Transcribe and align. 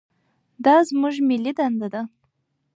دا 0.65 0.75
زموږ 0.89 1.15
ملي 1.29 1.51
دنده 1.57 1.87
ده. 1.93 2.01